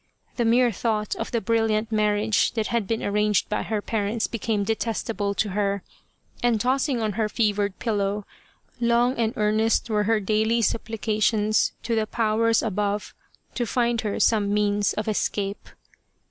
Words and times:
The 0.35 0.45
mere 0.45 0.71
thought 0.71 1.13
of 1.17 1.29
the 1.29 1.39
brilliant 1.41 1.91
marriage 1.91 2.53
that 2.53 2.65
had 2.69 2.87
been 2.87 3.03
arranged 3.03 3.47
by 3.49 3.61
her 3.61 3.83
parents 3.83 4.25
became 4.25 4.63
detestable 4.63 5.35
to 5.35 5.49
her, 5.49 5.83
and 6.41 6.59
tossing 6.59 6.99
on 7.03 7.11
her 7.11 7.29
fevered 7.29 7.77
pillow, 7.77 8.25
long 8.79 9.15
and 9.19 9.31
earnest 9.37 9.91
were 9.91 10.05
he^ 10.05 10.25
daily 10.25 10.63
sup 10.63 10.85
plications 10.85 11.73
to 11.83 11.93
the 11.95 12.07
powers 12.07 12.63
above 12.63 13.13
to 13.53 13.67
find 13.67 14.01
her 14.01 14.19
some 14.19 14.51
means 14.51 14.93
of 14.93 15.07
escape. 15.07 15.69